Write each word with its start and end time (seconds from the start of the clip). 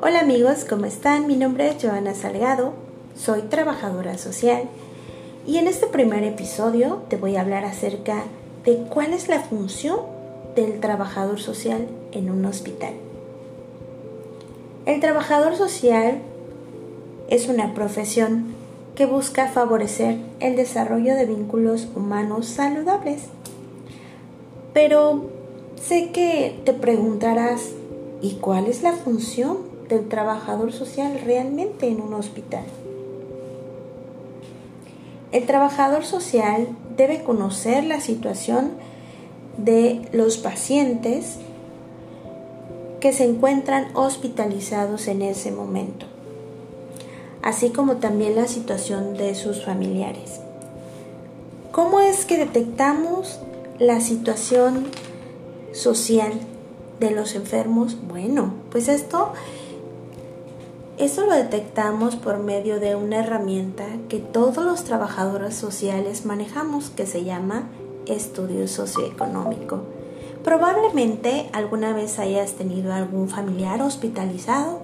Hola 0.00 0.20
amigos, 0.20 0.64
¿cómo 0.68 0.84
están? 0.84 1.26
Mi 1.26 1.36
nombre 1.36 1.68
es 1.68 1.82
Joana 1.82 2.14
Salgado, 2.14 2.74
soy 3.16 3.42
trabajadora 3.42 4.18
social 4.18 4.68
y 5.46 5.56
en 5.58 5.66
este 5.66 5.88
primer 5.88 6.22
episodio 6.22 7.02
te 7.08 7.16
voy 7.16 7.34
a 7.34 7.40
hablar 7.40 7.64
acerca 7.64 8.22
de 8.64 8.76
cuál 8.88 9.12
es 9.12 9.28
la 9.28 9.40
función 9.40 9.98
del 10.54 10.78
trabajador 10.78 11.40
social 11.40 11.88
en 12.12 12.30
un 12.30 12.44
hospital. 12.44 12.92
El 14.86 15.00
trabajador 15.00 15.56
social 15.56 16.18
es 17.28 17.48
una 17.48 17.74
profesión 17.74 18.54
que 18.94 19.06
busca 19.06 19.48
favorecer 19.48 20.18
el 20.38 20.54
desarrollo 20.54 21.16
de 21.16 21.26
vínculos 21.26 21.88
humanos 21.96 22.46
saludables. 22.46 23.22
Pero 24.74 25.30
sé 25.80 26.10
que 26.10 26.60
te 26.64 26.74
preguntarás, 26.74 27.70
¿y 28.20 28.32
cuál 28.34 28.66
es 28.66 28.82
la 28.82 28.92
función 28.92 29.74
del 29.88 30.08
trabajador 30.08 30.72
social 30.72 31.20
realmente 31.24 31.88
en 31.88 32.00
un 32.00 32.14
hospital. 32.14 32.64
El 35.32 35.46
trabajador 35.46 36.04
social 36.04 36.68
debe 36.96 37.22
conocer 37.22 37.84
la 37.84 38.00
situación 38.00 38.72
de 39.56 40.08
los 40.12 40.38
pacientes 40.38 41.36
que 43.00 43.12
se 43.12 43.24
encuentran 43.24 43.88
hospitalizados 43.94 45.08
en 45.08 45.22
ese 45.22 45.50
momento, 45.50 46.06
así 47.42 47.70
como 47.70 47.96
también 47.96 48.36
la 48.36 48.46
situación 48.46 49.16
de 49.16 49.34
sus 49.34 49.64
familiares. 49.64 50.40
¿Cómo 51.72 52.00
es 52.00 52.24
que 52.24 52.38
detectamos 52.38 53.40
la 53.78 54.00
situación 54.00 54.86
social 55.72 56.32
de 57.00 57.10
los 57.10 57.34
enfermos? 57.34 57.96
Bueno, 58.08 58.54
pues 58.70 58.88
esto 58.88 59.32
eso 60.96 61.26
lo 61.26 61.34
detectamos 61.34 62.14
por 62.14 62.38
medio 62.38 62.78
de 62.78 62.94
una 62.94 63.18
herramienta 63.18 63.84
que 64.08 64.20
todos 64.20 64.64
los 64.64 64.84
trabajadores 64.84 65.56
sociales 65.56 66.24
manejamos 66.24 66.90
que 66.90 67.04
se 67.04 67.24
llama 67.24 67.64
estudio 68.06 68.68
socioeconómico. 68.68 69.82
Probablemente 70.44 71.48
alguna 71.52 71.92
vez 71.94 72.20
hayas 72.20 72.52
tenido 72.52 72.92
algún 72.92 73.28
familiar 73.28 73.82
hospitalizado 73.82 74.82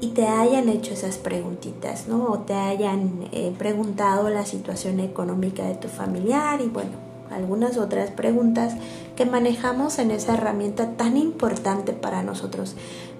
y 0.00 0.08
te 0.08 0.26
hayan 0.26 0.70
hecho 0.70 0.94
esas 0.94 1.18
preguntitas, 1.18 2.08
¿no? 2.08 2.24
O 2.24 2.38
te 2.38 2.54
hayan 2.54 3.28
eh, 3.32 3.52
preguntado 3.58 4.30
la 4.30 4.46
situación 4.46 5.00
económica 5.00 5.64
de 5.64 5.74
tu 5.74 5.88
familiar 5.88 6.62
y 6.62 6.68
bueno, 6.68 7.05
algunas 7.30 7.76
otras 7.76 8.10
preguntas 8.10 8.74
que 9.16 9.26
manejamos 9.26 9.98
en 9.98 10.10
esa 10.10 10.34
herramienta 10.34 10.92
tan 10.92 11.16
importante 11.16 11.92
para 11.92 12.22
nosotros. 12.22 12.74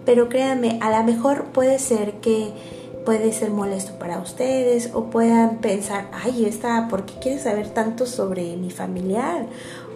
Pero 0.04 0.28
créanme, 0.28 0.78
a 0.82 0.96
lo 0.96 1.04
mejor 1.04 1.46
puede 1.46 1.78
ser 1.78 2.14
que 2.14 2.52
puede 3.06 3.32
ser 3.32 3.50
molesto 3.50 3.92
para 3.98 4.18
ustedes 4.18 4.90
o 4.92 5.04
puedan 5.04 5.58
pensar, 5.58 6.08
ay, 6.12 6.44
esta, 6.44 6.88
¿por 6.88 7.06
qué 7.06 7.14
quiere 7.20 7.38
saber 7.38 7.70
tanto 7.70 8.04
sobre 8.04 8.56
mi 8.56 8.70
familiar? 8.70 9.46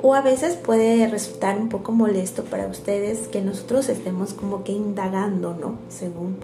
O 0.00 0.14
a 0.14 0.22
veces 0.22 0.54
puede 0.54 1.08
resultar 1.08 1.58
un 1.58 1.68
poco 1.68 1.92
molesto 1.92 2.44
para 2.44 2.68
ustedes 2.68 3.28
que 3.28 3.42
nosotros 3.42 3.88
estemos 3.88 4.32
como 4.32 4.62
que 4.62 4.72
indagando, 4.72 5.54
¿no? 5.54 5.74
Según. 5.88 6.36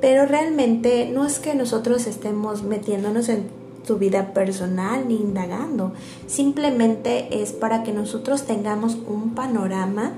Pero 0.00 0.26
realmente 0.26 1.08
no 1.10 1.24
es 1.24 1.38
que 1.38 1.54
nosotros 1.54 2.06
estemos 2.06 2.64
metiéndonos 2.64 3.28
en 3.28 3.63
tu 3.86 3.98
vida 3.98 4.32
personal 4.32 5.06
ni 5.08 5.16
indagando. 5.16 5.92
Simplemente 6.26 7.42
es 7.42 7.52
para 7.52 7.82
que 7.82 7.92
nosotros 7.92 8.42
tengamos 8.42 8.96
un 9.06 9.34
panorama 9.34 10.12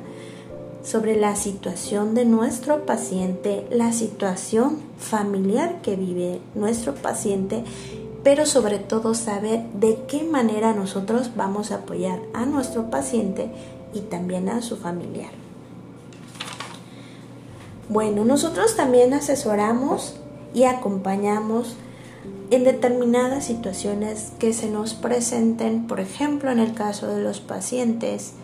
sobre 0.83 1.17
la 1.17 1.34
situación 1.34 2.14
de 2.14 2.25
nuestro 2.25 2.87
paciente, 2.87 3.67
la 3.70 3.92
situación 3.92 4.78
familiar 4.98 5.83
que 5.83 5.97
vive 5.97 6.41
nuestro 6.55 6.94
paciente, 6.94 7.65
pero 8.22 8.47
sobre 8.47 8.78
todo 8.78 9.15
saber 9.15 9.65
de 9.75 9.99
qué 10.06 10.22
manera 10.22 10.72
nosotros 10.75 11.32
vamos 11.37 11.72
a 11.72 11.76
apoyar 11.76 12.21
a 12.34 12.47
nuestro 12.47 12.88
paciente 12.88 13.50
y 13.94 14.00
también 14.00 14.49
a 14.49 14.62
su 14.62 14.76
familiar. 14.76 15.31
Bueno, 17.88 18.25
nosotros 18.25 18.76
también 18.76 19.12
asesoramos 19.15 20.16
y 20.55 20.65
acompañamos 20.65 21.76
en 22.50 22.64
determinadas 22.64 23.44
situaciones 23.44 24.32
que 24.38 24.52
se 24.52 24.70
nos 24.70 24.94
presenten, 24.94 25.86
por 25.86 26.00
ejemplo, 26.00 26.50
en 26.50 26.58
el 26.58 26.74
caso 26.74 27.08
de 27.08 27.22
los 27.22 27.40
pacientes, 27.40 28.34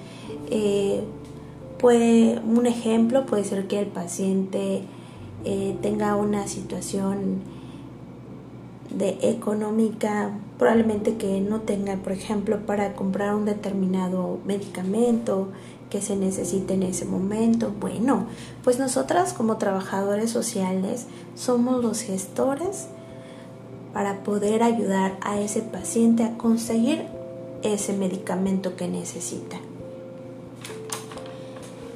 eh, 0.51 1.05
puede, 1.79 2.41
un 2.41 2.67
ejemplo 2.67 3.27
puede 3.27 3.45
ser 3.45 3.67
que 3.67 3.79
el 3.79 3.87
paciente 3.87 4.83
eh, 5.45 5.77
tenga 5.83 6.17
una 6.17 6.47
situación 6.49 7.41
de 8.91 9.19
económica, 9.23 10.31
probablemente 10.59 11.17
que 11.17 11.41
no 11.41 11.61
tenga, 11.61 11.97
por 11.97 12.13
ejemplo, 12.13 12.67
para 12.67 12.95
comprar 12.95 13.35
un 13.35 13.45
determinado 13.45 14.39
medicamento 14.45 15.49
que 15.91 16.03
se 16.03 16.17
necesite 16.17 16.75
en 16.75 16.83
ese 16.83 17.05
momento. 17.05 17.73
Bueno, 17.81 18.27
pues 18.65 18.79
nosotras 18.79 19.33
como 19.33 19.59
trabajadores 19.59 20.31
sociales 20.31 21.07
somos 21.35 21.83
los 21.83 22.03
gestores 22.03 22.89
para 23.93 24.23
poder 24.23 24.63
ayudar 24.63 25.17
a 25.21 25.41
ese 25.41 25.63
paciente 25.63 26.25
a 26.25 26.37
conseguir 26.39 27.07
ese 27.63 27.93
medicamento 27.93 28.77
que 28.77 28.89
necesita. 28.89 29.59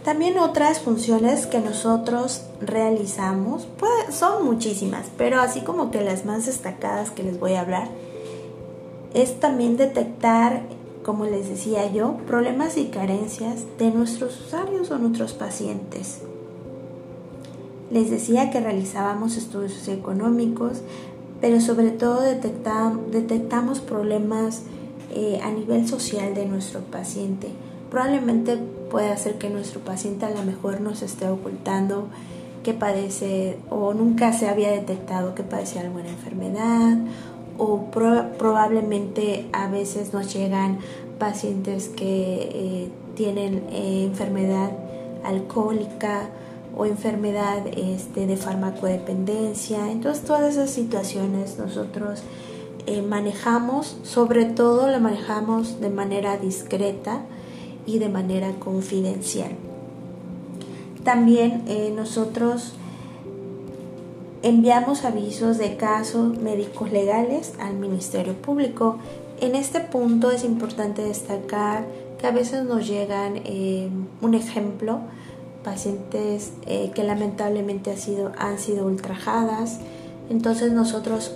También 0.04 0.38
otras 0.38 0.78
funciones 0.78 1.48
que 1.48 1.58
nosotros 1.58 2.42
realizamos, 2.60 3.66
pues 3.76 4.14
son 4.14 4.44
muchísimas, 4.44 5.06
pero 5.18 5.40
así 5.40 5.62
como 5.62 5.90
que 5.90 6.00
las 6.00 6.24
más 6.24 6.46
destacadas 6.46 7.10
que 7.10 7.24
les 7.24 7.40
voy 7.40 7.54
a 7.54 7.62
hablar, 7.62 7.88
es 9.14 9.40
también 9.40 9.76
detectar, 9.76 10.62
como 11.04 11.24
les 11.24 11.48
decía 11.48 11.90
yo, 11.90 12.18
problemas 12.26 12.76
y 12.76 12.84
carencias 12.84 13.64
de 13.78 13.90
nuestros 13.90 14.40
usuarios 14.42 14.92
o 14.92 14.98
nuestros 14.98 15.32
pacientes. 15.32 16.20
Les 17.90 18.08
decía 18.08 18.50
que 18.50 18.60
realizábamos 18.60 19.36
estudios 19.36 19.88
económicos, 19.88 20.82
pero 21.40 21.60
sobre 21.60 21.90
todo 21.90 22.20
detectamos 22.22 23.80
problemas 23.80 24.62
eh, 25.14 25.40
a 25.42 25.50
nivel 25.50 25.86
social 25.86 26.34
de 26.34 26.46
nuestro 26.46 26.80
paciente. 26.80 27.48
Probablemente 27.90 28.58
puede 28.90 29.16
ser 29.16 29.38
que 29.38 29.50
nuestro 29.50 29.80
paciente 29.80 30.26
a 30.26 30.30
lo 30.30 30.42
mejor 30.42 30.80
nos 30.80 31.02
esté 31.02 31.28
ocultando 31.28 32.08
que 32.62 32.74
padece 32.74 33.58
o 33.70 33.94
nunca 33.94 34.32
se 34.32 34.48
había 34.48 34.70
detectado 34.70 35.34
que 35.34 35.44
padece 35.44 35.78
alguna 35.78 36.08
enfermedad 36.08 36.98
o 37.58 37.90
probablemente 37.92 39.46
a 39.52 39.68
veces 39.68 40.12
nos 40.12 40.34
llegan 40.34 40.78
pacientes 41.18 41.88
que 41.88 42.50
eh, 42.52 42.88
tienen 43.14 43.64
eh, 43.70 44.04
enfermedad 44.04 44.72
alcohólica 45.24 46.28
o 46.76 46.84
enfermedad 46.84 47.66
este, 47.76 48.26
de 48.26 48.36
farmacodependencia. 48.36 49.90
Entonces 49.90 50.24
todas 50.24 50.52
esas 50.52 50.70
situaciones 50.70 51.58
nosotros 51.58 52.22
eh, 52.86 53.02
manejamos, 53.02 53.96
sobre 54.04 54.44
todo 54.44 54.88
la 54.88 54.98
manejamos 54.98 55.80
de 55.80 55.88
manera 55.88 56.36
discreta 56.36 57.22
y 57.86 57.98
de 57.98 58.08
manera 58.08 58.52
confidencial. 58.60 59.50
También 61.02 61.64
eh, 61.66 61.92
nosotros 61.94 62.74
enviamos 64.42 65.04
avisos 65.04 65.56
de 65.58 65.76
casos 65.76 66.38
médicos 66.38 66.92
legales 66.92 67.54
al 67.58 67.74
Ministerio 67.74 68.34
Público. 68.34 68.98
En 69.40 69.54
este 69.54 69.80
punto 69.80 70.30
es 70.30 70.44
importante 70.44 71.02
destacar 71.02 71.86
que 72.18 72.26
a 72.26 72.30
veces 72.30 72.64
nos 72.64 72.86
llegan 72.86 73.40
eh, 73.44 73.88
un 74.20 74.34
ejemplo 74.34 75.00
pacientes 75.66 76.52
eh, 76.66 76.92
que 76.94 77.02
lamentablemente 77.02 77.90
ha 77.90 77.96
sido, 77.96 78.30
han 78.38 78.60
sido 78.60 78.86
ultrajadas. 78.86 79.80
Entonces 80.30 80.70
nosotros 80.72 81.32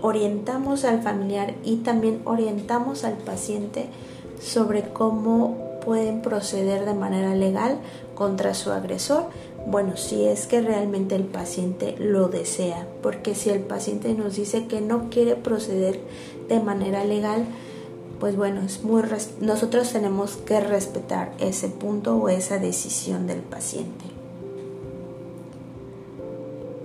orientamos 0.00 0.86
al 0.86 1.02
familiar 1.02 1.54
y 1.64 1.76
también 1.76 2.22
orientamos 2.24 3.04
al 3.04 3.18
paciente 3.18 3.86
sobre 4.40 4.84
cómo 4.84 5.78
pueden 5.84 6.22
proceder 6.22 6.86
de 6.86 6.94
manera 6.94 7.34
legal 7.34 7.76
contra 8.14 8.54
su 8.54 8.72
agresor. 8.72 9.26
Bueno, 9.66 9.98
si 9.98 10.24
es 10.24 10.46
que 10.46 10.62
realmente 10.62 11.14
el 11.14 11.24
paciente 11.24 11.94
lo 11.98 12.28
desea, 12.28 12.86
porque 13.02 13.34
si 13.34 13.50
el 13.50 13.60
paciente 13.60 14.14
nos 14.14 14.36
dice 14.36 14.66
que 14.66 14.80
no 14.80 15.10
quiere 15.10 15.36
proceder 15.36 16.00
de 16.48 16.60
manera 16.60 17.04
legal, 17.04 17.44
pues 18.20 18.36
bueno, 18.36 18.60
es 18.62 18.82
muy 18.84 19.02
nosotros 19.40 19.92
tenemos 19.92 20.36
que 20.36 20.60
respetar 20.60 21.32
ese 21.38 21.68
punto 21.68 22.16
o 22.16 22.28
esa 22.28 22.58
decisión 22.58 23.26
del 23.26 23.40
paciente. 23.40 24.04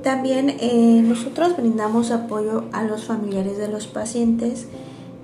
También 0.04 0.50
eh, 0.50 1.02
nosotros 1.04 1.58
brindamos 1.58 2.12
apoyo 2.12 2.66
a 2.72 2.84
los 2.84 3.04
familiares 3.04 3.58
de 3.58 3.68
los 3.68 3.88
pacientes 3.88 4.68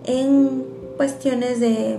en 0.06 0.66
cuestiones 0.98 1.60
de 1.60 1.98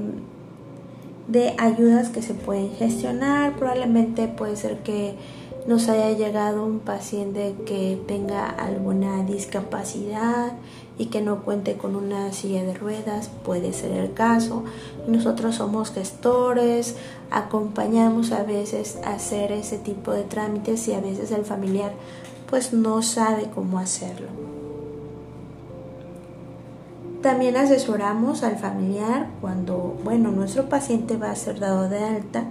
de 1.29 1.55
ayudas 1.59 2.09
que 2.11 2.23
se 2.23 2.35
pueden 2.35 2.71
gestionar. 2.73 3.57
Probablemente 3.57 4.29
puede 4.29 4.57
ser 4.57 4.79
que 4.79 5.17
nos 5.67 5.89
haya 5.89 6.13
llegado 6.13 6.65
un 6.65 6.79
paciente 6.79 7.55
que 7.67 8.01
tenga 8.07 8.49
alguna 8.49 9.25
discapacidad 9.25 10.53
y 10.99 11.07
que 11.07 11.21
no 11.21 11.43
cuente 11.43 11.77
con 11.77 11.97
una 11.97 12.33
silla 12.33 12.63
de 12.63 12.75
ruedas, 12.75 13.31
puede 13.45 13.73
ser 13.73 13.93
el 13.93 14.13
caso. 14.15 14.65
Nosotros 15.09 15.57
somos 15.57 15.91
gestores, 15.91 16.97
acompañamos 17.31 18.33
a 18.33 18.45
veces 18.45 18.99
a 19.05 19.15
hacer 19.15 19.53
ese 19.53 19.79
tipo 19.79 20.13
de 20.13 20.23
trámites 20.23 20.87
y 20.89 20.95
a 20.95 21.01
veces 21.01 21.33
el 21.33 21.45
familiar 21.45 21.93
pues 22.49 22.73
no 22.73 23.03
sabe 23.03 23.51
cómo 23.53 23.79
hacerlo. 23.79 24.29
También 27.23 27.57
asesoramos 27.57 28.45
al 28.45 28.57
familiar 28.57 29.31
cuando, 29.41 29.99
bueno, 30.05 30.31
nuestro 30.31 30.69
paciente 30.69 31.17
va 31.17 31.33
a 31.33 31.37
ser 31.37 31.59
dado 31.59 31.89
de 31.89 31.99
alta 31.99 32.45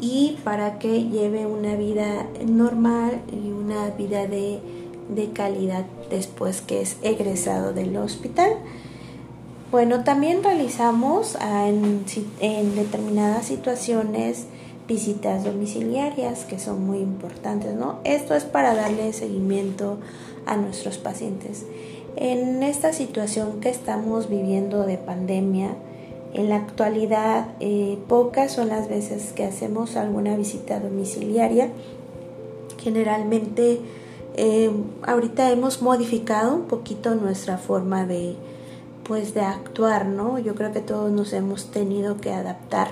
y 0.00 0.38
para 0.44 0.78
que 0.78 1.04
lleve 1.04 1.46
una 1.46 1.76
vida 1.76 2.26
normal 2.46 3.20
y 3.30 3.50
una 3.50 3.90
vida 3.90 4.26
de, 4.26 4.60
calidad 5.34 5.84
después 6.08 6.62
que 6.62 6.80
es 6.80 6.96
egresado 7.02 7.72
del 7.72 7.96
hospital. 7.96 8.52
Bueno, 9.70 10.02
también 10.02 10.42
realizamos 10.42 11.36
en, 11.40 12.04
en, 12.40 12.74
determinadas 12.74 13.46
situaciones 13.46 14.46
visitas 14.88 15.44
domiciliarias 15.44 16.44
que 16.44 16.58
son 16.58 16.84
muy 16.84 16.98
importantes, 16.98 17.74
¿no? 17.74 17.98
Esto 18.04 18.34
es 18.34 18.44
para 18.44 18.74
darle 18.74 19.12
seguimiento 19.12 19.98
a 20.46 20.56
nuestros 20.56 20.98
pacientes. 20.98 21.66
En 22.16 22.62
esta 22.62 22.92
situación 22.92 23.60
que 23.60 23.68
estamos 23.68 24.28
viviendo 24.28 24.84
de 24.84 24.98
pandemia, 24.98 25.76
en 26.32 26.48
la 26.48 26.56
actualidad, 26.56 27.48
eh, 27.60 27.98
pocas 28.08 28.52
son 28.52 28.68
las 28.68 28.88
veces 28.88 29.32
que 29.32 29.44
hacemos 29.44 29.96
alguna 29.96 30.36
visita 30.36 30.78
domiciliaria. 30.78 31.70
Generalmente, 32.78 33.80
eh, 34.36 34.70
ahorita 35.02 35.50
hemos 35.50 35.82
modificado 35.82 36.54
un 36.54 36.62
poquito 36.62 37.14
nuestra 37.16 37.58
forma 37.58 38.06
de, 38.06 38.36
pues, 39.04 39.34
de 39.34 39.40
actuar, 39.40 40.06
¿no? 40.06 40.38
Yo 40.38 40.54
creo 40.54 40.72
que 40.72 40.80
todos 40.80 41.10
nos 41.10 41.32
hemos 41.32 41.72
tenido 41.72 42.18
que 42.18 42.32
adaptar 42.32 42.88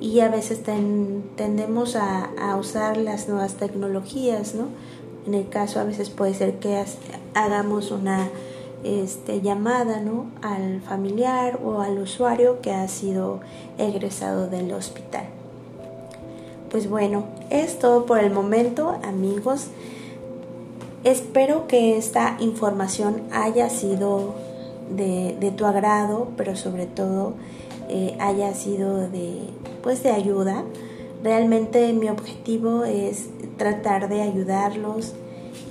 y 0.00 0.18
a 0.18 0.28
veces 0.28 0.62
tendemos 1.36 1.94
a, 1.94 2.24
a, 2.36 2.56
usar 2.56 2.96
las 2.96 3.28
nuevas 3.28 3.54
tecnologías, 3.54 4.56
¿no? 4.56 4.66
En 5.24 5.34
el 5.34 5.48
caso, 5.48 5.78
a 5.78 5.84
veces 5.84 6.10
puede 6.10 6.34
ser 6.34 6.58
que 6.58 6.84
hagamos 7.34 7.92
una 7.92 8.28
este, 8.84 9.40
llamada 9.40 10.00
¿no? 10.00 10.26
al 10.42 10.80
familiar 10.80 11.58
o 11.64 11.80
al 11.80 11.98
usuario 11.98 12.60
que 12.60 12.72
ha 12.72 12.88
sido 12.88 13.40
egresado 13.78 14.48
del 14.48 14.72
hospital. 14.72 15.24
Pues 16.70 16.88
bueno, 16.88 17.24
es 17.50 17.78
todo 17.78 18.06
por 18.06 18.18
el 18.18 18.30
momento 18.30 18.98
amigos. 19.02 19.68
Espero 21.04 21.66
que 21.66 21.98
esta 21.98 22.36
información 22.40 23.22
haya 23.30 23.68
sido 23.68 24.34
de, 24.96 25.52
tu 25.56 25.66
agrado, 25.66 26.28
pero 26.36 26.56
sobre 26.56 26.86
todo 26.86 27.34
eh, 27.88 28.16
haya 28.20 28.54
sido 28.54 29.08
de, 29.08 29.40
pues 29.82 30.02
de 30.02 30.10
ayuda. 30.10 30.64
Realmente 31.22 31.92
mi 31.92 32.08
objetivo 32.08 32.84
es 32.84 33.28
tratar 33.56 34.08
de 34.08 34.22
ayudarlos 34.22 35.14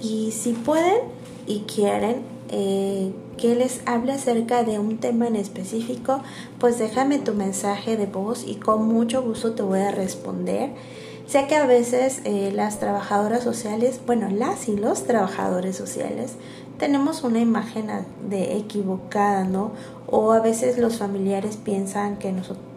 y 0.01 0.31
si 0.31 0.53
pueden 0.53 0.99
y 1.47 1.61
quieren, 1.61 2.21
eh, 2.51 3.13
que 3.37 3.55
les 3.55 3.81
hable 3.85 4.11
acerca 4.11 4.63
de 4.63 4.77
un 4.77 4.97
tema 4.97 5.25
en 5.25 5.37
específico, 5.37 6.21
pues 6.59 6.77
déjame 6.77 7.17
tu 7.17 7.33
mensaje 7.33 7.95
de 7.95 8.07
voz 8.07 8.43
y 8.45 8.55
con 8.55 8.87
mucho 8.87 9.21
gusto 9.21 9.53
te 9.53 9.63
voy 9.63 9.79
a 9.79 9.91
responder. 9.91 10.71
Sé 11.27 11.47
que 11.47 11.55
a 11.55 11.65
veces 11.65 12.19
eh, 12.25 12.51
las 12.53 12.79
trabajadoras 12.79 13.41
sociales, 13.41 14.01
bueno, 14.05 14.29
las 14.29 14.67
y 14.67 14.75
los 14.75 15.05
trabajadores 15.05 15.77
sociales, 15.77 16.33
tenemos 16.77 17.23
una 17.23 17.39
imagen 17.39 17.87
de 18.29 18.57
equivocada, 18.57 19.45
¿no? 19.45 19.71
O 20.07 20.33
a 20.33 20.41
veces 20.41 20.77
los 20.77 20.97
familiares 20.97 21.55
piensan 21.55 22.17
que 22.17 22.33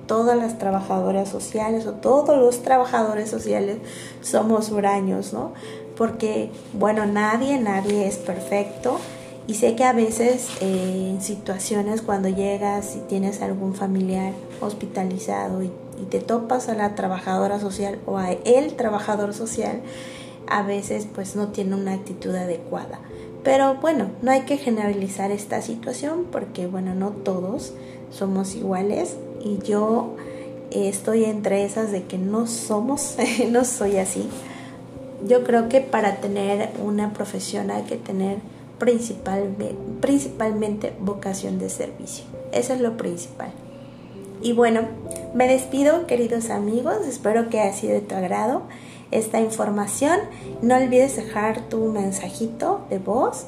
todas 0.07 0.37
las 0.37 0.57
trabajadoras 0.59 1.29
sociales 1.29 1.85
o 1.87 1.95
todos 1.95 2.39
los 2.39 2.63
trabajadores 2.63 3.29
sociales 3.29 3.79
somos 4.21 4.71
huraños, 4.71 5.33
¿no? 5.33 5.53
Porque, 5.97 6.53
bueno, 6.75 7.07
nadie, 7.07 7.59
nadie 7.59 8.07
es 8.07 8.19
perfecto 8.19 9.01
y 9.47 9.55
sé 9.55 9.77
que 9.77 9.85
a 9.85 9.93
veces 9.93 10.49
eh, 10.61 11.11
en 11.11 11.21
situaciones 11.21 12.01
cuando 12.01 12.29
llegas 12.29 12.97
y 12.97 13.01
tienes 13.01 13.43
algún 13.43 13.75
familiar 13.75 14.33
hospitalizado 14.61 15.63
y, 15.63 15.71
te 16.11 16.19
topas 16.19 16.69
a 16.69 16.75
la 16.75 16.97
trabajadora 16.97 17.61
social 17.61 18.01
o 18.05 18.19
a 18.19 18.33
el 18.33 18.75
trabajador 18.75 19.33
social, 19.33 19.81
a 20.49 20.63
veces 20.63 21.07
pues 21.15 21.37
no 21.37 21.49
tiene 21.49 21.77
una 21.77 21.93
actitud 21.93 22.35
adecuada. 22.35 22.99
Pero 23.45 23.77
bueno, 23.77 24.09
no 24.21 24.33
hay 24.33 24.41
que 24.41 24.57
generalizar 24.57 25.31
esta 25.31 25.63
situación 25.63 26.27
porque 26.33 26.67
bueno, 26.67 26.97
no 26.97 27.11
todos 27.11 27.75
somos 28.11 28.57
iguales 28.57 29.17
y 29.41 29.59
yo 29.59 30.17
estoy 30.73 31.25
entre 31.25 31.65
esas 31.65 31.93
de 31.93 32.03
que 32.03 32.19
no 32.19 32.49
somos, 32.49 33.17
no 33.51 33.65
soy 33.65 33.99
así. 33.99 34.29
Yo 35.27 35.45
creo 35.45 35.69
que 35.69 35.81
para 35.81 36.17
tener 36.17 36.71
una 36.85 37.13
profesión 37.13 37.71
hay 37.71 37.85
que 37.85 37.97
tener 37.97 38.39
principalmente 38.79 40.93
vocación 41.01 41.59
de 41.59 41.71
servicio. 41.71 42.25
Eso 42.53 42.73
es 42.73 42.81
lo 42.81 42.97
principal. 42.97 43.53
Y 44.43 44.53
bueno, 44.53 44.83
me 45.35 45.49
despido 45.49 46.07
queridos 46.07 46.51
amigos, 46.51 46.97
espero 47.09 47.49
que 47.49 47.61
haya 47.61 47.73
sido 47.73 47.95
de 47.95 48.01
tu 48.01 48.15
agrado 48.15 48.63
esta 49.11 49.41
información. 49.41 50.19
No 50.61 50.77
olvides 50.77 51.17
dejar 51.17 51.69
tu 51.69 51.87
mensajito 51.87 52.85
de 52.91 52.99
voz 52.99 53.47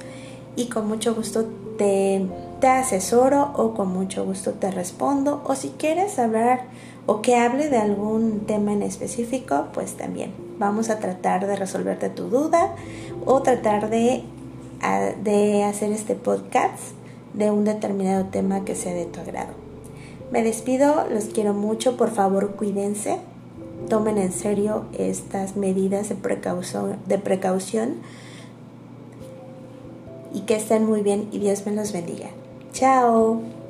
y 0.54 0.68
con 0.68 0.88
mucho 0.88 1.14
gusto 1.14 1.44
te, 1.76 2.26
te 2.60 2.68
asesoro 2.68 3.52
o 3.56 3.74
con 3.74 3.92
mucho 3.92 4.24
gusto 4.24 4.52
te 4.52 4.70
respondo. 4.70 5.42
O 5.44 5.54
si 5.54 5.70
quieres 5.70 6.18
hablar 6.18 6.64
o 7.04 7.20
que 7.20 7.36
hable 7.36 7.68
de 7.68 7.76
algún 7.76 8.46
tema 8.46 8.72
en 8.72 8.82
específico, 8.82 9.66
pues 9.74 9.96
también 9.96 10.32
vamos 10.58 10.88
a 10.88 10.98
tratar 10.98 11.46
de 11.46 11.56
resolverte 11.56 12.08
tu 12.08 12.28
duda 12.28 12.74
o 13.24 13.42
tratar 13.42 13.90
de 13.90 14.24
de 15.22 15.64
hacer 15.64 15.92
este 15.92 16.14
podcast 16.14 16.94
de 17.34 17.50
un 17.50 17.64
determinado 17.64 18.26
tema 18.26 18.64
que 18.64 18.74
sea 18.74 18.94
de 18.94 19.06
tu 19.06 19.20
agrado. 19.20 19.54
Me 20.30 20.42
despido, 20.42 21.06
los 21.10 21.26
quiero 21.26 21.54
mucho, 21.54 21.96
por 21.96 22.10
favor 22.10 22.52
cuídense, 22.56 23.18
tomen 23.88 24.18
en 24.18 24.32
serio 24.32 24.84
estas 24.98 25.56
medidas 25.56 26.08
de 26.08 26.16
precaución, 26.16 26.96
de 27.06 27.18
precaución 27.18 27.96
y 30.32 30.40
que 30.40 30.56
estén 30.56 30.84
muy 30.84 31.02
bien 31.02 31.28
y 31.30 31.38
Dios 31.38 31.64
me 31.66 31.72
los 31.72 31.92
bendiga. 31.92 32.28
Chao. 32.72 33.65